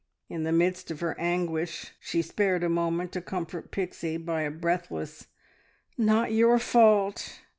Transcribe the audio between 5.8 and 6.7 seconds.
"Not your